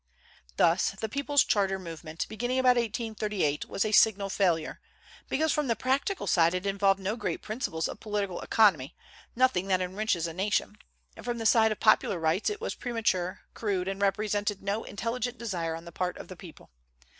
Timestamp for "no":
6.99-7.15, 14.63-14.83